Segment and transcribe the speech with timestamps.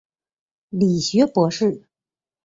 [0.71, 1.83] 理学博士。